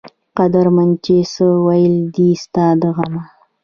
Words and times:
قدرمند 0.37 0.93
چې 1.05 1.15
څۀ 1.33 1.47
وئيل 1.65 1.95
دي 2.15 2.29
ستا 2.43 2.65
د 2.81 2.83
غمه 2.95 3.23